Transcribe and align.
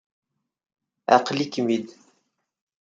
Aql-ikem-id. 1.15 1.87